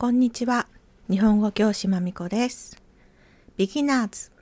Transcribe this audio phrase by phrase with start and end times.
[0.00, 0.66] こんにちは。
[1.10, 2.82] 日本語教師まみこです。
[3.58, 4.32] ビギナーズ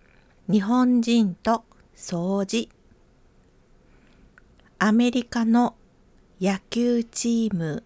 [0.48, 1.64] 日本人と
[1.96, 2.68] 掃除
[4.78, 5.74] アメリカの
[6.40, 7.82] 野球チーム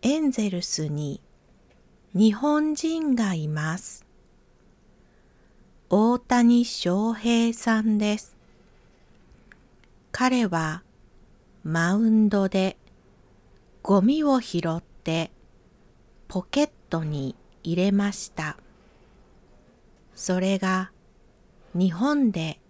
[0.00, 1.20] エンゼルスに
[2.14, 4.06] 日本人がいます。
[5.90, 8.34] 大谷翔平さんです。
[10.10, 10.82] 彼は
[11.64, 12.78] マウンドで
[13.82, 15.30] ゴミを拾って
[16.28, 18.56] ポケットトに入れました。
[20.14, 20.90] それが
[21.74, 22.60] 日本で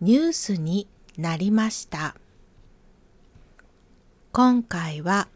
[0.00, 2.16] ニュースになりました。
[4.32, 5.28] 今回は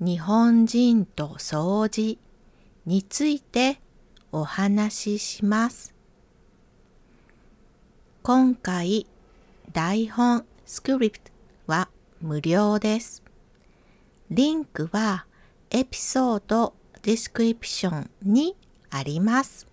[0.00, 2.18] 日本人と掃除
[2.84, 3.80] について
[4.32, 5.94] お話しします。
[8.22, 9.06] 今回
[9.72, 11.30] 台本スクリプト
[11.66, 11.88] は
[12.20, 13.22] 無料です。
[14.30, 15.26] リンクは
[15.70, 16.74] エピソード
[17.06, 18.56] ディスクリプションに
[18.90, 19.68] あります。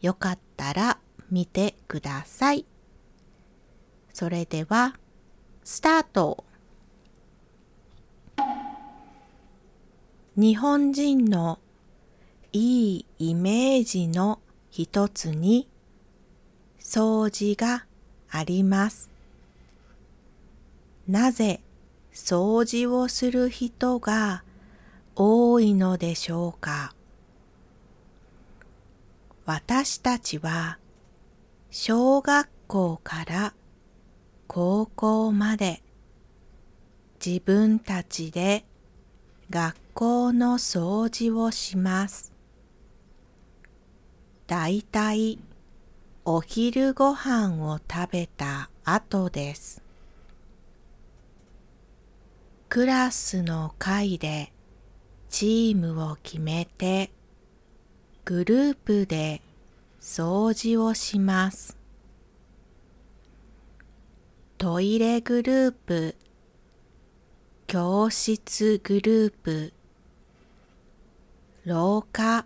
[0.00, 0.98] よかったら
[1.30, 2.64] 見てください。
[4.14, 4.98] それでは、
[5.64, 6.44] スタート
[10.34, 11.58] 日本人の
[12.54, 15.68] いいイメージの一つに
[16.80, 17.84] 掃除が
[18.30, 19.10] あります。
[21.06, 21.60] なぜ
[22.14, 24.42] 掃除をする人が
[25.22, 26.94] 多いのでしょうか？
[29.44, 30.78] 私たちは
[31.70, 33.52] 小学校から
[34.46, 35.82] 高校まで
[37.22, 38.64] 自分たちで
[39.50, 42.32] 学校の掃除をします。
[44.46, 45.38] だいたい
[46.24, 49.82] お昼ご飯を食べた後です。
[52.70, 54.50] クラスの会で
[55.30, 57.12] チームを決めて
[58.24, 59.40] グループで
[60.00, 61.78] 掃除をします。
[64.58, 66.16] トイレグループ、
[67.68, 69.72] 教室グループ、
[71.64, 72.44] 廊下、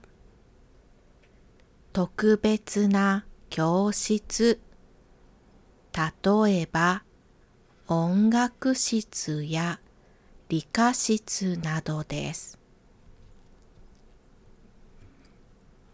[1.95, 4.61] 特別な教室、
[5.95, 7.03] 例えば
[7.89, 9.81] 音楽室や
[10.51, 12.64] 理科室などです。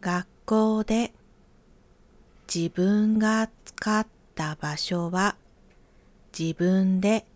[0.01, 1.13] 学校で
[2.53, 5.37] 自分が使った場所は
[6.37, 7.27] 自分で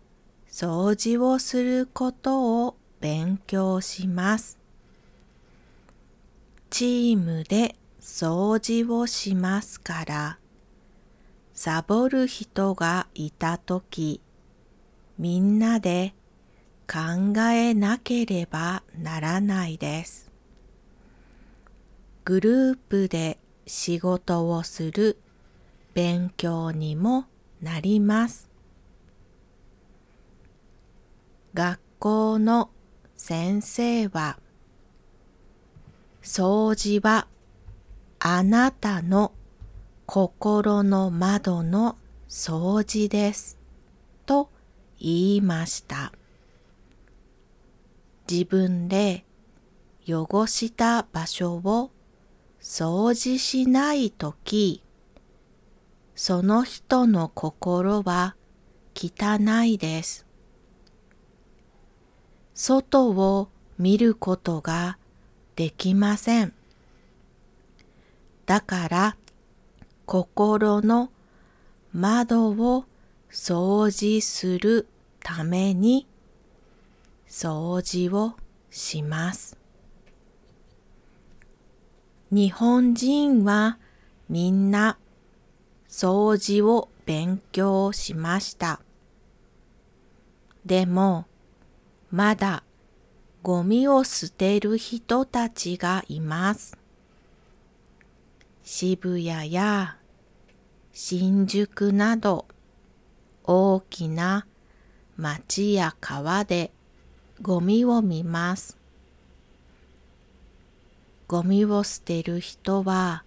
[0.49, 4.57] 掃除をすることを勉強します。
[6.69, 10.39] チームで掃除をしますから、
[11.53, 14.21] サボる人がいたとき、
[15.17, 16.13] みんなで
[16.87, 20.24] 考えなければならないです。
[22.25, 23.37] グループで
[23.67, 25.19] 仕事をする
[25.93, 27.25] 勉強にも
[27.61, 28.49] なります。
[31.53, 32.71] 学校の
[33.15, 34.39] 先生は
[36.23, 37.27] 掃除は
[38.17, 39.31] あなたの
[40.07, 41.95] 心の窓の
[42.27, 43.59] 掃除です
[44.25, 44.49] と
[44.99, 46.11] 言いました。
[48.27, 49.25] 自分で
[50.07, 51.91] 汚した場所を
[52.67, 54.81] 掃除しないとき、
[56.15, 58.35] その人の心は
[58.95, 60.25] 汚いです。
[62.55, 64.97] 外を見ることが
[65.55, 66.53] できません。
[68.47, 69.15] だから
[70.07, 71.11] 心の
[71.93, 72.85] 窓を
[73.29, 74.87] 掃除する
[75.19, 76.07] ために
[77.27, 78.33] 掃除を
[78.71, 79.64] します。
[82.35, 83.79] 日本人は
[84.27, 84.97] みんな
[85.87, 88.81] 掃除を勉強しました。
[90.65, 91.27] でも、
[92.11, 92.65] まだ
[93.41, 96.77] ゴミを捨てる人たちがいます。
[98.63, 99.95] 渋谷や
[100.91, 102.47] 新宿など
[103.45, 104.45] 大きな
[105.15, 106.73] 町や川で
[107.41, 108.84] ゴミを見ます。
[111.27, 113.23] ゴミを捨てる人は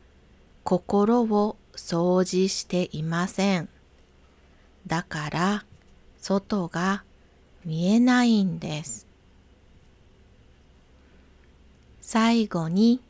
[0.63, 3.69] 心を掃除していません。
[4.87, 5.65] だから
[6.19, 7.03] 外が
[7.65, 9.07] 見えないんです。
[12.01, 13.01] 最後に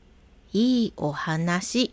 [0.53, 1.93] いいお話。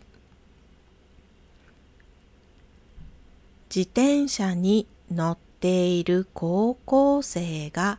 [3.68, 7.98] 自転車に乗っている高校生が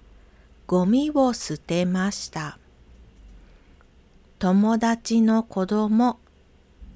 [0.66, 2.58] ゴミを捨てました。
[4.40, 6.20] 友達の子供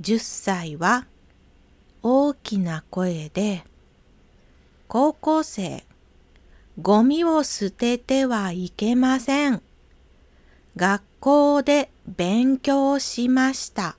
[0.01, 1.07] 10歳は
[2.03, 3.63] 大きな声で
[4.88, 5.83] 高校生
[6.79, 9.63] ゴミを捨ててはいけません。
[10.75, 13.97] 学校で勉強しました。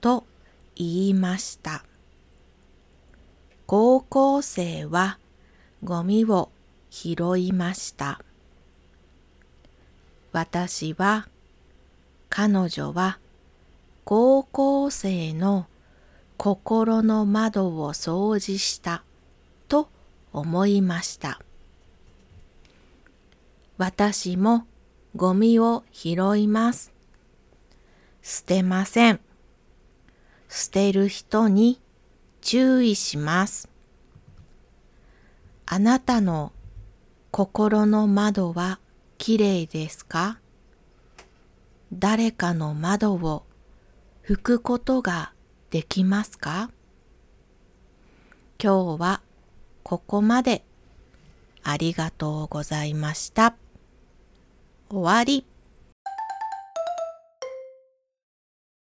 [0.00, 0.24] と
[0.74, 1.84] 言いました。
[3.66, 5.20] 高校生は
[5.84, 6.50] ゴミを
[6.90, 8.20] 拾いました。
[10.32, 11.28] 私は
[12.34, 13.18] 彼女は
[14.04, 15.66] 高校生の
[16.38, 19.04] 心の窓を掃除した
[19.68, 19.90] と
[20.32, 21.42] 思いました。
[23.76, 24.66] 私も
[25.14, 26.90] ゴミを拾います。
[28.22, 29.20] 捨てません。
[30.48, 31.82] 捨てる人に
[32.40, 33.68] 注意します。
[35.66, 36.52] あなたの
[37.30, 38.78] 心の窓は
[39.18, 40.38] きれいですか？
[41.94, 43.44] 誰かの窓を
[44.26, 45.34] 拭くことが
[45.70, 46.70] できますか？
[48.62, 49.20] 今日は
[49.82, 50.64] ここまで
[51.62, 53.56] ありがとうございました。
[54.88, 55.44] 終わり。